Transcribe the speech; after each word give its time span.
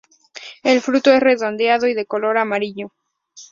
El 0.63 0.81
fruto 0.81 1.13
es 1.13 1.19
redondeado 1.19 1.85
y 1.87 1.93
de 1.93 2.07
color 2.07 2.35
amarillo. 2.39 2.91